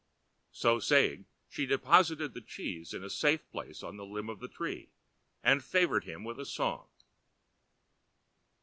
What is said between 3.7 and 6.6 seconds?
on the Limb of the Tree, and favored him with a